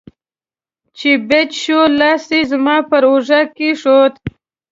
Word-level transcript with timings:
چې 0.97 1.11
بچ 1.27 1.49
شوې، 1.63 1.85
لاس 1.99 2.23
یې 2.35 2.41
زما 2.51 2.77
پر 2.89 3.03
اوږه 3.09 3.41
کېښود. 3.55 4.13